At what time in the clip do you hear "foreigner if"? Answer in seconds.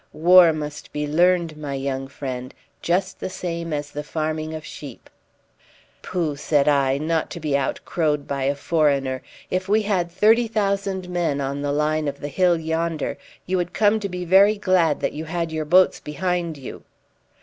8.55-9.69